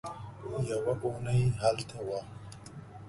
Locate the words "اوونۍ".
1.03-1.41